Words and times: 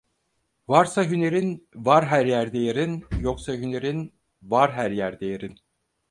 Varsa 0.67 1.03
hünerin, 1.09 1.69
var 1.75 2.05
her 2.07 2.25
yerde 2.25 2.57
yerin; 2.57 3.05
yoksa 3.19 3.53
hünerin, 3.53 4.13
var 4.41 4.73
her 4.73 4.91
yerde 4.91 5.25
yerin. 5.25 5.59